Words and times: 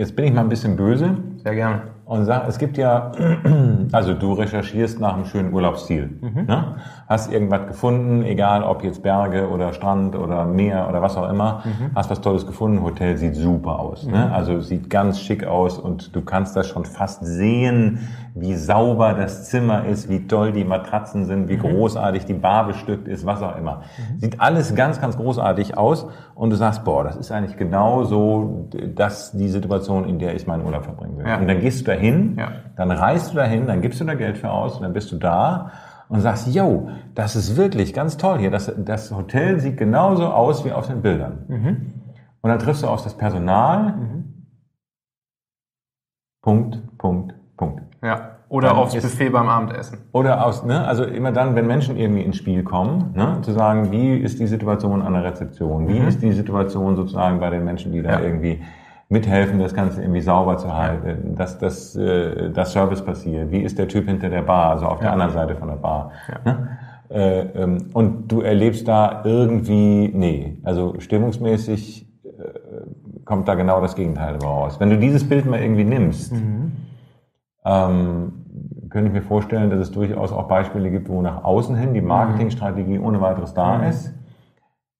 jetzt 0.00 0.16
bin 0.16 0.24
ich 0.24 0.32
mal 0.32 0.40
ein 0.40 0.48
bisschen 0.48 0.76
böse. 0.76 1.14
Sehr 1.44 1.54
gerne. 1.54 1.82
Und 2.06 2.24
sag, 2.24 2.48
es 2.48 2.58
gibt 2.58 2.76
ja, 2.76 3.12
also 3.92 4.14
du 4.14 4.32
recherchierst 4.32 4.98
nach 4.98 5.14
einem 5.14 5.26
schönen 5.26 5.52
Urlaubsziel. 5.52 6.18
Mhm. 6.20 6.46
Ne? 6.46 6.74
Hast 7.06 7.30
irgendwas 7.30 7.68
gefunden, 7.68 8.24
egal 8.24 8.64
ob 8.64 8.82
jetzt 8.82 9.02
Berge 9.02 9.48
oder 9.48 9.72
Strand 9.74 10.16
oder 10.16 10.44
Meer 10.44 10.88
oder 10.88 11.02
was 11.02 11.16
auch 11.16 11.30
immer, 11.30 11.62
mhm. 11.64 11.90
hast 11.94 12.10
was 12.10 12.20
Tolles 12.20 12.46
gefunden, 12.46 12.82
Hotel 12.82 13.16
sieht 13.16 13.36
super 13.36 13.78
aus. 13.78 14.06
Ne? 14.06 14.12
Mhm. 14.12 14.18
Ne? 14.18 14.32
Also 14.32 14.60
sieht 14.60 14.90
ganz 14.90 15.20
schick 15.20 15.46
aus 15.46 15.78
und 15.78 16.16
du 16.16 16.22
kannst 16.22 16.56
das 16.56 16.66
schon 16.66 16.84
fast 16.84 17.24
sehen, 17.24 18.08
wie 18.34 18.54
sauber 18.54 19.14
das 19.14 19.48
Zimmer 19.48 19.84
ist, 19.84 20.08
wie 20.08 20.26
toll 20.26 20.52
die 20.52 20.64
Matratzen 20.64 21.26
sind, 21.26 21.48
wie 21.48 21.56
mhm. 21.56 21.60
großartig 21.60 22.24
die 22.24 22.34
Bar 22.34 22.66
bestückt 22.66 23.06
ist, 23.06 23.26
was 23.26 23.42
auch 23.42 23.56
immer. 23.56 23.82
Mhm. 24.14 24.20
Sieht 24.20 24.40
alles 24.40 24.74
ganz, 24.74 25.00
ganz 25.00 25.16
großartig 25.16 25.76
aus 25.76 26.06
und 26.34 26.50
du 26.50 26.56
sagst, 26.56 26.84
boah, 26.84 27.04
das 27.04 27.16
ist 27.16 27.30
eigentlich 27.30 27.56
genau 27.56 28.02
so 28.02 28.68
das, 28.94 29.32
die 29.32 29.48
Situation, 29.48 29.89
in 29.98 30.18
der 30.18 30.34
ich 30.34 30.46
meinen 30.46 30.64
Urlaub 30.64 30.84
verbringen 30.84 31.18
will. 31.18 31.26
Ja. 31.26 31.38
Und 31.38 31.48
dann 31.48 31.60
gehst 31.60 31.80
du 31.80 31.84
dahin, 31.84 32.36
ja. 32.38 32.52
dann 32.76 32.90
reist 32.90 33.32
du 33.32 33.36
dahin, 33.36 33.66
dann 33.66 33.80
gibst 33.82 34.00
du 34.00 34.04
da 34.04 34.14
Geld 34.14 34.38
für 34.38 34.50
aus 34.50 34.76
und 34.76 34.82
dann 34.82 34.92
bist 34.92 35.10
du 35.12 35.16
da 35.16 35.72
und 36.08 36.20
sagst, 36.20 36.48
yo, 36.48 36.88
das 37.14 37.36
ist 37.36 37.56
wirklich 37.56 37.94
ganz 37.94 38.16
toll 38.16 38.38
hier. 38.38 38.50
Das, 38.50 38.72
das 38.76 39.14
Hotel 39.14 39.60
sieht 39.60 39.76
genauso 39.76 40.26
aus 40.26 40.64
wie 40.64 40.72
auf 40.72 40.88
den 40.88 41.02
Bildern. 41.02 41.44
Mhm. 41.48 41.92
Und 42.42 42.50
dann 42.50 42.58
triffst 42.58 42.82
du 42.82 42.88
auf 42.88 43.02
das 43.02 43.16
Personal. 43.16 43.92
Mhm. 43.92 44.46
Punkt, 46.42 46.98
Punkt, 46.98 47.34
Punkt. 47.56 47.82
Ja. 48.02 48.36
Oder 48.48 48.70
dann 48.70 48.78
aufs 48.78 48.94
ist, 48.96 49.04
Buffet 49.04 49.30
beim 49.30 49.48
Abendessen. 49.48 49.98
Oder 50.10 50.44
aus, 50.44 50.64
ne, 50.64 50.84
also 50.84 51.04
immer 51.04 51.30
dann, 51.30 51.54
wenn 51.54 51.68
Menschen 51.68 51.96
irgendwie 51.96 52.22
ins 52.22 52.36
Spiel 52.36 52.64
kommen, 52.64 53.12
ne, 53.14 53.38
zu 53.42 53.52
sagen, 53.52 53.92
wie 53.92 54.16
ist 54.16 54.40
die 54.40 54.48
Situation 54.48 55.02
an 55.02 55.12
der 55.12 55.22
Rezeption? 55.22 55.86
Wie 55.86 56.00
mhm. 56.00 56.08
ist 56.08 56.20
die 56.20 56.32
Situation 56.32 56.96
sozusagen 56.96 57.38
bei 57.38 57.50
den 57.50 57.64
Menschen, 57.64 57.92
die 57.92 58.02
da 58.02 58.18
ja. 58.18 58.20
irgendwie 58.20 58.60
mithelfen, 59.10 59.58
das 59.58 59.74
Ganze 59.74 60.00
irgendwie 60.00 60.20
sauber 60.20 60.56
zu 60.56 60.72
halten, 60.72 61.34
dass 61.34 61.58
das, 61.58 61.96
äh, 61.96 62.50
das 62.50 62.72
Service 62.72 63.04
passiert. 63.04 63.50
Wie 63.50 63.60
ist 63.60 63.78
der 63.78 63.88
Typ 63.88 64.06
hinter 64.06 64.30
der 64.30 64.42
Bar, 64.42 64.70
also 64.70 64.86
auf 64.86 64.98
ja. 64.98 65.02
der 65.02 65.12
anderen 65.12 65.32
Seite 65.32 65.56
von 65.56 65.68
der 65.68 65.76
Bar? 65.76 66.12
Ja. 66.28 66.52
Ne? 66.52 66.78
Äh, 67.10 67.40
ähm, 67.60 67.88
und 67.92 68.28
du 68.30 68.40
erlebst 68.40 68.86
da 68.86 69.22
irgendwie, 69.24 70.12
nee, 70.14 70.58
also 70.62 70.94
stimmungsmäßig 71.00 72.08
äh, 72.24 72.30
kommt 73.24 73.48
da 73.48 73.56
genau 73.56 73.80
das 73.80 73.96
Gegenteil 73.96 74.36
raus. 74.36 74.78
Wenn 74.78 74.90
du 74.90 74.98
dieses 74.98 75.28
Bild 75.28 75.44
mal 75.44 75.60
irgendwie 75.60 75.84
nimmst, 75.84 76.32
mhm. 76.32 76.72
ähm, 77.64 78.32
könnte 78.90 79.08
ich 79.08 79.12
mir 79.12 79.22
vorstellen, 79.22 79.70
dass 79.70 79.80
es 79.80 79.90
durchaus 79.90 80.30
auch 80.30 80.46
Beispiele 80.46 80.88
gibt, 80.88 81.08
wo 81.08 81.20
nach 81.20 81.42
außen 81.42 81.74
hin 81.74 81.94
die 81.94 82.00
Marketingstrategie 82.00 83.00
ohne 83.00 83.20
weiteres 83.20 83.54
da 83.54 83.78
mhm. 83.78 83.84
ist, 83.88 84.14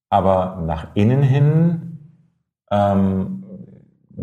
aber 0.08 0.62
nach 0.66 0.88
innen 0.94 1.22
hin 1.22 1.98
ähm, 2.72 3.39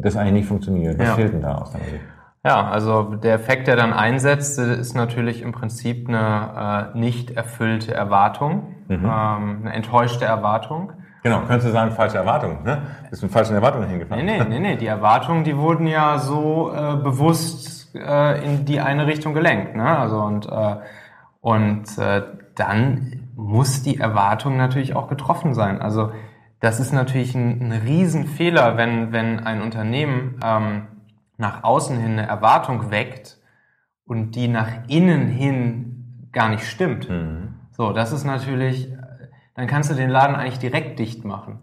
das 0.01 0.15
eigentlich 0.15 0.33
nicht 0.33 0.47
funktioniert. 0.47 0.97
Was 0.99 1.07
ja. 1.07 1.15
fehlt 1.15 1.33
denn 1.33 1.41
da 1.41 1.55
aus 1.55 1.71
deiner 1.71 1.85
Sicht? 1.85 2.01
Ja, 2.45 2.69
also 2.69 3.15
der 3.15 3.33
Effekt, 3.33 3.67
der 3.67 3.75
dann 3.75 3.91
einsetzt, 3.91 4.57
ist 4.57 4.95
natürlich 4.95 5.41
im 5.41 5.51
Prinzip 5.51 6.07
eine 6.07 6.91
äh, 6.95 6.97
nicht 6.97 7.31
erfüllte 7.31 7.93
Erwartung, 7.93 8.75
mhm. 8.87 9.03
ähm, 9.03 9.59
eine 9.63 9.73
enttäuschte 9.73 10.25
Erwartung. 10.25 10.93
Genau, 11.23 11.39
könntest 11.39 11.67
du 11.67 11.71
sagen, 11.71 11.91
falsche 11.91 12.17
Erwartung, 12.17 12.63
ne? 12.63 12.83
Bist 13.09 13.21
mit 13.21 13.31
falschen 13.31 13.55
Erwartungen 13.55 13.89
hingefahren? 13.89 14.23
Nee, 14.23 14.37
nee, 14.37 14.45
nee, 14.47 14.59
nee. 14.59 14.75
Die 14.77 14.85
Erwartungen, 14.85 15.43
die 15.43 15.57
wurden 15.57 15.87
ja 15.87 16.19
so 16.19 16.71
äh, 16.73 16.95
bewusst 16.95 17.93
äh, 17.95 18.45
in 18.45 18.63
die 18.63 18.79
eine 18.79 19.07
Richtung 19.07 19.33
gelenkt, 19.33 19.75
ne? 19.75 19.97
Also 19.97 20.21
und, 20.21 20.47
äh, 20.47 20.75
und 21.41 21.97
äh, 21.97 22.21
dann 22.55 23.29
muss 23.35 23.83
die 23.83 23.99
Erwartung 23.99 24.55
natürlich 24.55 24.95
auch 24.95 25.09
getroffen 25.09 25.53
sein. 25.53 25.81
Also 25.81 26.11
das 26.59 26.80
ist 26.80 26.91
natürlich 26.91 27.36
ein, 27.36 27.61
ein 27.61 27.72
Riesenfehler, 27.72 28.77
wenn, 28.77 29.11
wenn 29.11 29.39
ein 29.41 29.61
Unternehmen 29.61 30.39
ähm, 30.44 30.88
nach 31.38 31.64
außen 31.64 31.97
hin 31.97 32.14
eine 32.14 32.27
Erwartung 32.27 32.89
weckt 32.89 33.38
und 34.05 34.31
die 34.31 34.48
nach 34.48 34.87
innen 34.87 35.27
hin 35.27 36.30
gar 36.31 36.49
nicht 36.49 36.65
stimmt. 36.65 37.09
Mhm. 37.09 37.55
So, 37.71 37.93
das 37.93 38.11
ist 38.11 38.26
natürlich, 38.26 38.92
dann 39.55 39.67
kannst 39.67 39.92
du 39.92 39.93
den 39.93 40.09
Laden 40.09 40.36
eigentlich 40.36 40.59
direkt 40.59 40.98
dicht 40.99 41.26
machen. 41.26 41.59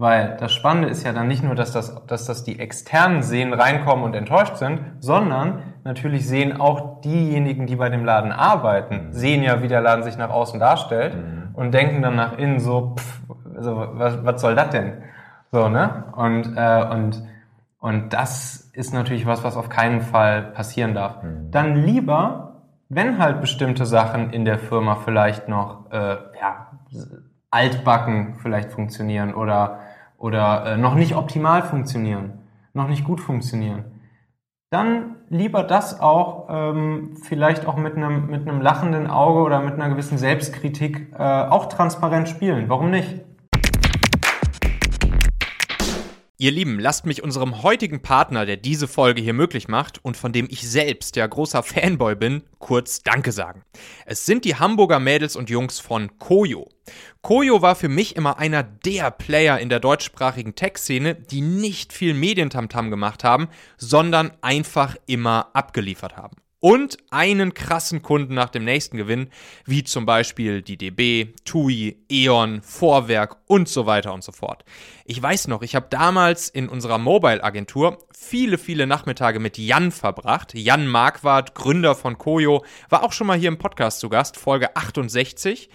Weil 0.00 0.36
das 0.38 0.52
Spannende 0.52 0.88
ist 0.88 1.04
ja 1.04 1.12
dann 1.12 1.26
nicht 1.26 1.42
nur, 1.42 1.56
dass 1.56 1.72
das, 1.72 2.06
dass 2.06 2.24
das 2.24 2.44
die 2.44 2.60
externen 2.60 3.22
sehen, 3.22 3.52
reinkommen 3.52 4.04
und 4.04 4.14
enttäuscht 4.14 4.56
sind, 4.56 4.80
sondern 5.00 5.74
natürlich 5.82 6.26
sehen 6.26 6.58
auch 6.58 7.00
diejenigen, 7.00 7.66
die 7.66 7.74
bei 7.74 7.88
dem 7.88 8.04
Laden 8.04 8.30
arbeiten, 8.30 9.08
mhm. 9.08 9.12
sehen 9.12 9.42
ja, 9.42 9.60
wie 9.60 9.68
der 9.68 9.80
Laden 9.80 10.04
sich 10.04 10.16
nach 10.16 10.30
außen 10.30 10.60
darstellt 10.60 11.16
mhm. 11.16 11.54
und 11.54 11.74
denken 11.74 12.00
dann 12.00 12.14
nach 12.14 12.38
innen 12.38 12.60
so, 12.60 12.94
pff, 12.96 13.17
also 13.58 13.88
was, 13.92 14.24
was 14.24 14.40
soll 14.40 14.54
das 14.54 14.70
denn? 14.70 15.02
So, 15.52 15.68
ne? 15.68 16.04
Und, 16.12 16.56
äh, 16.56 16.86
und, 16.90 17.22
und 17.80 18.12
das 18.12 18.70
ist 18.72 18.94
natürlich 18.94 19.26
was, 19.26 19.44
was 19.44 19.56
auf 19.56 19.68
keinen 19.68 20.00
Fall 20.00 20.42
passieren 20.42 20.94
darf. 20.94 21.22
Mhm. 21.22 21.50
Dann 21.50 21.76
lieber, 21.76 22.62
wenn 22.88 23.18
halt 23.18 23.40
bestimmte 23.40 23.86
Sachen 23.86 24.30
in 24.30 24.44
der 24.44 24.58
Firma 24.58 24.96
vielleicht 24.96 25.48
noch 25.48 25.90
äh, 25.90 26.16
ja, 26.40 26.68
altbacken 27.50 28.36
vielleicht 28.38 28.72
funktionieren 28.72 29.34
oder, 29.34 29.80
oder 30.16 30.66
äh, 30.66 30.76
noch 30.76 30.94
nicht 30.94 31.16
optimal 31.16 31.62
funktionieren, 31.62 32.38
noch 32.74 32.88
nicht 32.88 33.04
gut 33.04 33.20
funktionieren, 33.20 33.84
dann 34.70 35.16
lieber 35.30 35.62
das 35.62 35.98
auch 36.00 36.46
ähm, 36.50 37.16
vielleicht 37.22 37.66
auch 37.66 37.76
mit 37.76 37.96
einem, 37.96 38.26
mit 38.26 38.46
einem 38.46 38.60
lachenden 38.60 39.06
Auge 39.06 39.40
oder 39.40 39.60
mit 39.60 39.74
einer 39.74 39.88
gewissen 39.88 40.18
Selbstkritik 40.18 41.14
äh, 41.18 41.22
auch 41.22 41.66
transparent 41.66 42.28
spielen. 42.28 42.68
Warum 42.68 42.90
nicht? 42.90 43.24
Ihr 46.40 46.52
Lieben, 46.52 46.78
lasst 46.78 47.04
mich 47.04 47.24
unserem 47.24 47.64
heutigen 47.64 48.00
Partner, 48.00 48.46
der 48.46 48.56
diese 48.56 48.86
Folge 48.86 49.20
hier 49.20 49.32
möglich 49.32 49.66
macht 49.66 49.98
und 50.04 50.16
von 50.16 50.32
dem 50.32 50.46
ich 50.48 50.70
selbst 50.70 51.16
ja 51.16 51.26
großer 51.26 51.64
Fanboy 51.64 52.14
bin, 52.14 52.44
kurz 52.60 53.02
Danke 53.02 53.32
sagen. 53.32 53.64
Es 54.06 54.24
sind 54.24 54.44
die 54.44 54.54
Hamburger 54.54 55.00
Mädels 55.00 55.34
und 55.34 55.50
Jungs 55.50 55.80
von 55.80 56.16
Koyo. 56.20 56.68
Koyo 57.22 57.60
war 57.60 57.74
für 57.74 57.88
mich 57.88 58.14
immer 58.14 58.38
einer 58.38 58.62
der 58.62 59.10
Player 59.10 59.58
in 59.58 59.68
der 59.68 59.80
deutschsprachigen 59.80 60.54
Tech-Szene, 60.54 61.16
die 61.16 61.40
nicht 61.40 61.92
viel 61.92 62.14
Medientamtam 62.14 62.90
gemacht 62.90 63.24
haben, 63.24 63.48
sondern 63.76 64.30
einfach 64.40 64.94
immer 65.06 65.50
abgeliefert 65.54 66.16
haben 66.16 66.36
und 66.60 66.98
einen 67.10 67.54
krassen 67.54 68.02
Kunden 68.02 68.34
nach 68.34 68.50
dem 68.50 68.64
nächsten 68.64 68.96
gewinnen, 68.96 69.30
wie 69.64 69.84
zum 69.84 70.06
Beispiel 70.06 70.62
die 70.62 70.76
DB, 70.76 71.28
TUI, 71.44 71.96
E.ON, 72.10 72.62
Vorwerk 72.62 73.36
und 73.46 73.68
so 73.68 73.86
weiter 73.86 74.12
und 74.12 74.24
so 74.24 74.32
fort. 74.32 74.64
Ich 75.04 75.22
weiß 75.22 75.48
noch, 75.48 75.62
ich 75.62 75.74
habe 75.74 75.86
damals 75.90 76.48
in 76.48 76.68
unserer 76.68 76.98
Mobile-Agentur 76.98 77.98
viele, 78.12 78.58
viele 78.58 78.86
Nachmittage 78.86 79.38
mit 79.38 79.56
Jan 79.58 79.92
verbracht. 79.92 80.54
Jan 80.54 80.86
Marquardt, 80.86 81.54
Gründer 81.54 81.94
von 81.94 82.18
Koyo, 82.18 82.64
war 82.88 83.04
auch 83.04 83.12
schon 83.12 83.26
mal 83.26 83.38
hier 83.38 83.48
im 83.48 83.58
Podcast 83.58 84.00
zu 84.00 84.08
Gast, 84.08 84.36
Folge 84.36 84.76
68. 84.76 85.70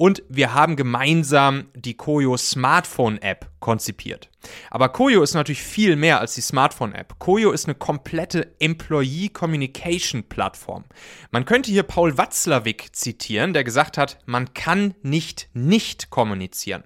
Und 0.00 0.22
wir 0.28 0.54
haben 0.54 0.76
gemeinsam 0.76 1.66
die 1.74 1.94
Koyo 1.94 2.36
Smartphone 2.36 3.20
App 3.20 3.50
konzipiert. 3.58 4.30
Aber 4.70 4.90
Koyo 4.90 5.24
ist 5.24 5.34
natürlich 5.34 5.64
viel 5.64 5.96
mehr 5.96 6.20
als 6.20 6.36
die 6.36 6.40
Smartphone 6.40 6.94
App. 6.94 7.18
Koyo 7.18 7.50
ist 7.50 7.66
eine 7.66 7.74
komplette 7.74 8.54
Employee 8.60 9.28
Communication 9.28 10.22
Plattform. 10.22 10.84
Man 11.32 11.44
könnte 11.44 11.72
hier 11.72 11.82
Paul 11.82 12.16
Watzlawick 12.16 12.94
zitieren, 12.94 13.52
der 13.52 13.64
gesagt 13.64 13.98
hat, 13.98 14.18
man 14.24 14.54
kann 14.54 14.94
nicht 15.02 15.48
nicht 15.52 16.10
kommunizieren. 16.10 16.84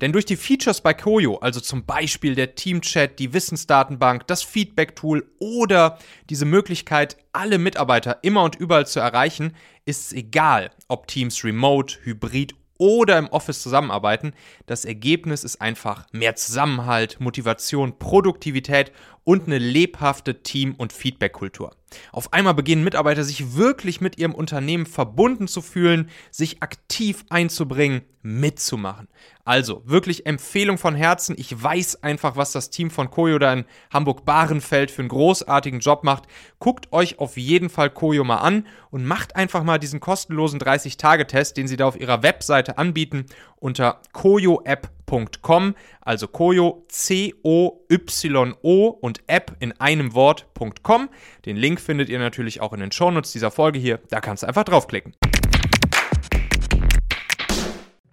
Denn 0.00 0.12
durch 0.12 0.24
die 0.24 0.36
Features 0.36 0.80
bei 0.80 0.94
Koyo, 0.94 1.36
also 1.36 1.60
zum 1.60 1.84
Beispiel 1.84 2.34
der 2.34 2.54
Teamchat, 2.54 3.18
die 3.18 3.32
Wissensdatenbank, 3.32 4.26
das 4.26 4.42
Feedback-Tool 4.42 5.26
oder 5.38 5.98
diese 6.30 6.44
Möglichkeit, 6.44 7.16
alle 7.32 7.58
Mitarbeiter 7.58 8.18
immer 8.22 8.42
und 8.42 8.56
überall 8.56 8.86
zu 8.86 9.00
erreichen, 9.00 9.54
ist 9.84 10.06
es 10.06 10.12
egal, 10.12 10.70
ob 10.88 11.06
Teams 11.06 11.44
remote, 11.44 11.98
hybrid 12.02 12.54
oder 12.78 13.18
im 13.18 13.28
Office 13.28 13.62
zusammenarbeiten. 13.62 14.32
Das 14.66 14.84
Ergebnis 14.84 15.44
ist 15.44 15.60
einfach 15.60 16.06
mehr 16.12 16.36
Zusammenhalt, 16.36 17.20
Motivation, 17.20 17.98
Produktivität 17.98 18.92
und 19.26 19.48
eine 19.48 19.58
lebhafte 19.58 20.44
Team- 20.44 20.76
und 20.76 20.92
Feedback-Kultur. 20.92 21.74
Auf 22.12 22.32
einmal 22.32 22.54
beginnen 22.54 22.84
Mitarbeiter 22.84 23.24
sich 23.24 23.56
wirklich 23.56 24.00
mit 24.00 24.18
ihrem 24.18 24.34
Unternehmen 24.34 24.86
verbunden 24.86 25.48
zu 25.48 25.62
fühlen, 25.62 26.10
sich 26.30 26.62
aktiv 26.62 27.24
einzubringen, 27.28 28.02
mitzumachen. 28.22 29.08
Also 29.44 29.82
wirklich 29.84 30.26
Empfehlung 30.26 30.78
von 30.78 30.94
Herzen. 30.94 31.34
Ich 31.38 31.60
weiß 31.60 32.04
einfach, 32.04 32.36
was 32.36 32.52
das 32.52 32.70
Team 32.70 32.90
von 32.90 33.10
Koyo 33.10 33.38
da 33.40 33.52
in 33.52 33.64
Hamburg-Bahrenfeld 33.92 34.92
für 34.92 35.02
einen 35.02 35.08
großartigen 35.08 35.80
Job 35.80 36.04
macht. 36.04 36.24
Guckt 36.60 36.92
euch 36.92 37.18
auf 37.18 37.36
jeden 37.36 37.68
Fall 37.68 37.90
Koyo 37.90 38.22
mal 38.22 38.38
an 38.38 38.66
und 38.90 39.04
macht 39.04 39.34
einfach 39.34 39.64
mal 39.64 39.78
diesen 39.78 39.98
kostenlosen 39.98 40.60
30-Tage-Test, 40.60 41.56
den 41.56 41.66
sie 41.66 41.76
da 41.76 41.86
auf 41.86 41.98
ihrer 41.98 42.22
Webseite 42.22 42.78
anbieten, 42.78 43.26
unter 43.60 44.00
koyoapp.com. 44.12 45.74
Also 46.00 46.28
Koyo, 46.28 46.84
C-O-Y-O 46.88 48.88
und 48.88 49.22
App 49.26 49.56
in 49.60 49.72
einem 49.80 50.14
Wort.com. 50.14 51.08
Den 51.44 51.56
Link 51.56 51.80
findet 51.80 52.08
ihr 52.08 52.18
natürlich 52.18 52.60
auch 52.60 52.72
in 52.72 52.80
den 52.80 52.92
Shownotes 52.92 53.32
dieser 53.32 53.50
Folge 53.50 53.78
hier. 53.78 54.00
Da 54.10 54.20
kannst 54.20 54.42
du 54.42 54.46
einfach 54.46 54.64
draufklicken. 54.64 55.14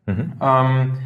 Mhm. 0.06 0.34
Ähm, 0.42 0.98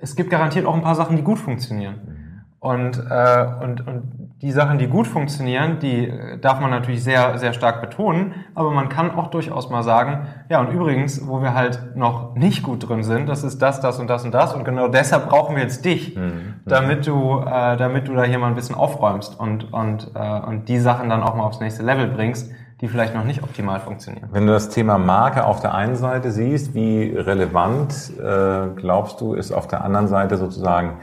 es 0.00 0.16
gibt 0.16 0.30
garantiert 0.30 0.66
auch 0.66 0.74
ein 0.74 0.82
paar 0.82 0.94
Sachen, 0.94 1.16
die 1.16 1.22
gut 1.22 1.38
funktionieren. 1.38 2.44
Und, 2.60 2.98
äh, 2.98 3.46
und, 3.62 3.86
und 3.86 4.23
die 4.44 4.52
Sachen, 4.52 4.76
die 4.76 4.88
gut 4.88 5.06
funktionieren, 5.06 5.78
die 5.80 6.06
äh, 6.06 6.38
darf 6.38 6.60
man 6.60 6.70
natürlich 6.70 7.02
sehr, 7.02 7.38
sehr 7.38 7.54
stark 7.54 7.80
betonen, 7.80 8.34
aber 8.54 8.70
man 8.72 8.90
kann 8.90 9.10
auch 9.12 9.28
durchaus 9.28 9.70
mal 9.70 9.82
sagen, 9.82 10.26
ja, 10.50 10.60
und 10.60 10.70
übrigens, 10.70 11.26
wo 11.26 11.40
wir 11.40 11.54
halt 11.54 11.96
noch 11.96 12.34
nicht 12.34 12.62
gut 12.62 12.86
drin 12.86 13.04
sind, 13.04 13.26
das 13.26 13.42
ist 13.42 13.62
das, 13.62 13.80
das 13.80 13.98
und 13.98 14.10
das 14.10 14.22
und 14.22 14.34
das 14.34 14.52
und 14.52 14.66
genau 14.66 14.88
deshalb 14.88 15.30
brauchen 15.30 15.56
wir 15.56 15.62
jetzt 15.62 15.86
dich, 15.86 16.14
mhm. 16.14 16.56
damit 16.66 17.06
du, 17.06 17.40
äh, 17.40 17.78
damit 17.78 18.06
du 18.06 18.14
da 18.14 18.24
hier 18.24 18.38
mal 18.38 18.48
ein 18.48 18.54
bisschen 18.54 18.76
aufräumst 18.76 19.40
und, 19.40 19.72
und, 19.72 20.10
äh, 20.14 20.40
und 20.46 20.68
die 20.68 20.78
Sachen 20.78 21.08
dann 21.08 21.22
auch 21.22 21.34
mal 21.34 21.44
aufs 21.44 21.60
nächste 21.60 21.82
Level 21.82 22.08
bringst, 22.08 22.52
die 22.82 22.88
vielleicht 22.88 23.14
noch 23.14 23.24
nicht 23.24 23.42
optimal 23.42 23.80
funktionieren. 23.80 24.28
Wenn 24.30 24.46
du 24.46 24.52
das 24.52 24.68
Thema 24.68 24.98
Marke 24.98 25.46
auf 25.46 25.60
der 25.60 25.72
einen 25.72 25.96
Seite 25.96 26.30
siehst, 26.30 26.74
wie 26.74 27.16
relevant 27.16 28.12
äh, 28.18 28.74
glaubst 28.76 29.22
du, 29.22 29.32
ist 29.32 29.52
auf 29.52 29.68
der 29.68 29.82
anderen 29.82 30.06
Seite 30.06 30.36
sozusagen 30.36 30.98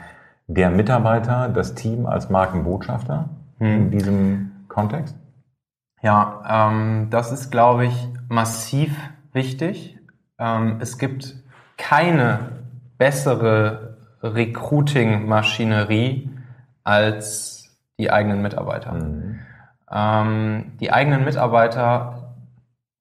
der 0.54 0.70
Mitarbeiter, 0.70 1.50
das 1.50 1.76
Team 1.76 2.06
als 2.06 2.30
Markenbotschafter 2.30 3.30
hm. 3.60 3.68
in 3.68 3.92
diesem 3.92 4.52
Kontext? 4.68 5.18
Ja, 6.02 6.70
ähm, 6.72 7.08
das 7.10 7.32
ist, 7.32 7.52
glaube 7.52 7.86
ich, 7.86 8.10
massiv 8.28 8.96
wichtig. 9.34 9.98
Ähm, 10.40 10.78
es 10.80 10.98
gibt 10.98 11.36
keine 11.78 12.40
bessere 12.98 13.98
Recruiting-Maschinerie 14.24 16.30
als 16.84 17.78
die 17.98 18.12
eigenen 18.12 18.42
Mitarbeiter. 18.42 18.94
Mhm. 18.94 19.40
Ähm, 19.92 20.72
die 20.80 20.92
eigenen 20.92 21.24
Mitarbeiter 21.24 22.36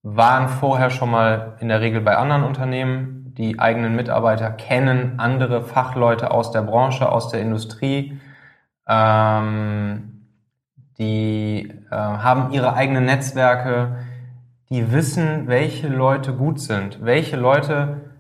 waren 0.03 0.49
vorher 0.49 0.91
schon 0.91 1.11
mal 1.11 1.57
in 1.61 1.69
der 1.69 1.81
Regel 1.81 2.01
bei 2.01 2.17
anderen 2.17 2.45
Unternehmen 2.45 3.20
die 3.41 3.59
eigenen 3.59 3.97
Mitarbeiter 3.97 4.51
kennen 4.51 5.15
andere 5.17 5.63
Fachleute 5.63 6.31
aus 6.31 6.53
der 6.53 6.61
Branche, 6.61 7.11
aus 7.11 7.31
der 7.31 7.41
Industrie. 7.41 8.21
Ähm, 8.87 10.27
die 10.99 11.73
äh, 11.91 11.95
haben 11.95 12.53
ihre 12.53 12.75
eigenen 12.75 13.07
Netzwerke, 13.07 13.97
die 14.69 14.93
wissen, 14.93 15.49
welche 15.49 15.89
Leute 15.89 16.35
gut 16.35 16.61
sind, 16.61 17.03
welche 17.03 17.39
Leute 17.39 18.13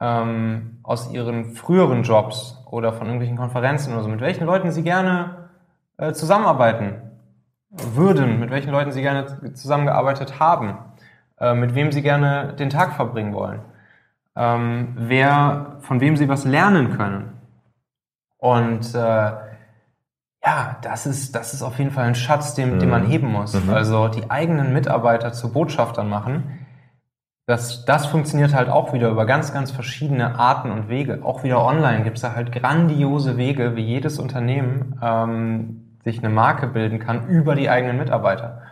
ähm, 0.00 0.78
aus 0.82 1.12
ihren 1.12 1.50
früheren 1.50 2.02
Jobs 2.02 2.58
oder 2.64 2.94
von 2.94 3.06
irgendwelchen 3.06 3.36
Konferenzen 3.36 3.92
oder 3.92 4.02
so, 4.02 4.08
mit 4.08 4.22
welchen 4.22 4.46
Leuten 4.46 4.70
sie 4.70 4.82
gerne 4.82 5.50
äh, 5.98 6.14
zusammenarbeiten 6.14 7.02
würden, 7.68 8.40
mit 8.40 8.50
welchen 8.50 8.70
Leuten 8.70 8.92
sie 8.92 9.02
gerne 9.02 9.52
zusammengearbeitet 9.52 10.40
haben, 10.40 10.78
äh, 11.38 11.52
mit 11.52 11.74
wem 11.74 11.92
sie 11.92 12.00
gerne 12.00 12.54
den 12.54 12.70
Tag 12.70 12.94
verbringen 12.94 13.34
wollen 13.34 13.60
ähm, 14.36 14.94
wer, 14.96 15.76
von 15.80 16.00
wem 16.00 16.16
sie 16.16 16.28
was 16.28 16.44
lernen 16.44 16.96
können. 16.96 17.32
Und 18.38 18.94
äh, 18.94 19.32
ja, 20.44 20.76
das 20.82 21.06
ist, 21.06 21.34
das 21.34 21.54
ist 21.54 21.62
auf 21.62 21.78
jeden 21.78 21.90
Fall 21.90 22.04
ein 22.04 22.14
Schatz, 22.14 22.54
den, 22.54 22.74
mhm. 22.74 22.80
den 22.80 22.90
man 22.90 23.04
mhm. 23.04 23.10
heben 23.10 23.32
muss. 23.32 23.54
Mhm. 23.54 23.72
Also 23.72 24.08
die 24.08 24.30
eigenen 24.30 24.72
Mitarbeiter 24.72 25.32
zu 25.32 25.52
Botschaftern 25.52 26.08
machen. 26.08 26.66
Das, 27.46 27.84
das 27.84 28.06
funktioniert 28.06 28.54
halt 28.54 28.68
auch 28.68 28.92
wieder 28.92 29.10
über 29.10 29.26
ganz, 29.26 29.52
ganz 29.52 29.70
verschiedene 29.70 30.38
Arten 30.38 30.70
und 30.70 30.88
Wege. 30.88 31.20
Auch 31.22 31.44
wieder 31.44 31.62
online 31.62 32.02
gibt 32.02 32.16
es 32.16 32.22
da 32.22 32.34
halt 32.34 32.52
grandiose 32.52 33.36
Wege, 33.36 33.76
wie 33.76 33.82
jedes 33.82 34.18
Unternehmen 34.18 34.98
ähm, 35.02 35.98
sich 36.04 36.18
eine 36.18 36.30
Marke 36.30 36.66
bilden 36.66 36.98
kann 36.98 37.28
über 37.28 37.54
die 37.54 37.68
eigenen 37.68 37.98
Mitarbeiter. 37.98 38.62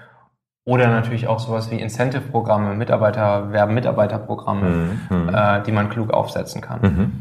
Oder 0.64 0.88
natürlich 0.88 1.26
auch 1.26 1.40
sowas 1.40 1.70
wie 1.70 1.80
Incentive-Programme, 1.80 2.74
Mitarbeiterwerben, 2.74 3.74
Mitarbeiterprogramme, 3.74 4.68
mhm, 5.10 5.16
mhm. 5.24 5.34
äh, 5.34 5.62
die 5.64 5.72
man 5.72 5.90
klug 5.90 6.10
aufsetzen 6.10 6.60
kann. 6.60 6.80
Mhm. 6.82 7.12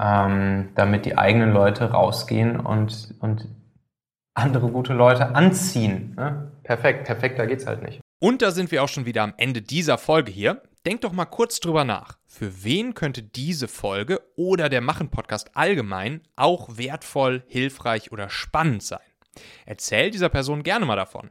Ähm, 0.00 0.68
damit 0.74 1.04
die 1.06 1.16
eigenen 1.16 1.52
Leute 1.52 1.90
rausgehen 1.90 2.58
und, 2.58 3.14
und 3.20 3.48
andere 4.34 4.68
gute 4.68 4.94
Leute 4.94 5.34
anziehen. 5.34 6.14
Ne? 6.16 6.52
Perfekt, 6.62 7.04
perfekt, 7.04 7.38
da 7.38 7.46
geht's 7.46 7.66
halt 7.66 7.82
nicht. 7.82 8.00
Und 8.20 8.42
da 8.42 8.50
sind 8.50 8.72
wir 8.72 8.82
auch 8.82 8.88
schon 8.88 9.06
wieder 9.06 9.22
am 9.22 9.34
Ende 9.36 9.62
dieser 9.62 9.96
Folge 9.96 10.32
hier. 10.32 10.62
Denkt 10.86 11.04
doch 11.04 11.12
mal 11.12 11.24
kurz 11.24 11.60
drüber 11.60 11.84
nach. 11.84 12.18
Für 12.26 12.64
wen 12.64 12.94
könnte 12.94 13.22
diese 13.22 13.68
Folge 13.68 14.20
oder 14.36 14.68
der 14.68 14.80
Machen-Podcast 14.80 15.56
allgemein 15.56 16.22
auch 16.34 16.78
wertvoll, 16.78 17.44
hilfreich 17.46 18.10
oder 18.10 18.28
spannend 18.28 18.82
sein? 18.82 19.00
Erzähl 19.66 20.10
dieser 20.10 20.28
Person 20.28 20.62
gerne 20.62 20.86
mal 20.86 20.96
davon. 20.96 21.30